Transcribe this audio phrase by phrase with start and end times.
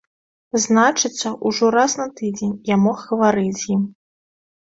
[0.63, 3.87] Значыцца, ужо раз на тыдзень я мог гаварыць з ім.